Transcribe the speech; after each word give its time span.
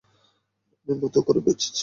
রানির 0.77 0.99
মতো 1.03 1.19
করে 1.21 1.39
বেঁচেছে 1.45 1.69
সে। 1.69 1.79